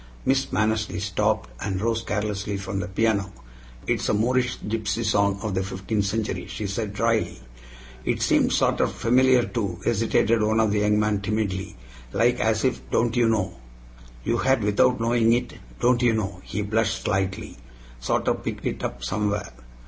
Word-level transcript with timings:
Miss 0.25 0.51
Mannersley 0.51 0.99
stopped, 0.99 1.51
and 1.63 1.79
rose 1.79 2.01
carelessly 2.01 2.57
from 2.57 2.79
the 2.79 2.87
piano. 2.87 3.31
"It 3.85 3.99
is 3.99 4.09
a 4.09 4.15
Moorish 4.15 4.57
gypsy 4.57 5.05
song 5.05 5.39
of 5.43 5.53
the 5.53 5.61
fifteenth 5.61 6.05
century," 6.05 6.47
she 6.47 6.65
said 6.65 6.93
dryly. 6.95 7.39
"It 8.03 8.23
seemed 8.23 8.51
sorter 8.51 8.87
familiar, 8.87 9.43
too," 9.45 9.79
hesitated 9.85 10.41
one 10.41 10.59
of 10.59 10.71
the 10.71 10.79
young 10.79 10.99
men, 10.99 11.21
timidly, 11.21 11.75
"like 12.13 12.39
as 12.39 12.63
if 12.63 12.81
don't 12.89 13.15
you 13.15 13.29
know? 13.29 13.59
you 14.23 14.37
had 14.39 14.63
without 14.63 14.99
knowing 14.99 15.33
it, 15.33 15.53
don't 15.79 16.01
you 16.01 16.13
know?" 16.13 16.41
he 16.45 16.63
blushed 16.63 17.03
slightly 17.03 17.57
"sorter 17.99 18.33
picked 18.33 18.65
it 18.65 18.83
up 18.83 19.03
somewhere." 19.03 19.53